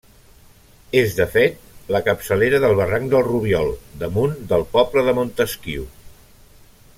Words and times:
És, 1.01 1.11
de 1.17 1.27
fet, 1.33 1.59
la 1.95 2.01
capçalera 2.07 2.61
del 2.63 2.73
barranc 2.79 3.11
del 3.11 3.25
Rubiol, 3.27 3.69
damunt 4.05 4.35
del 4.55 4.65
poble 4.79 5.05
de 5.11 5.15
Montesquiu. 5.21 5.85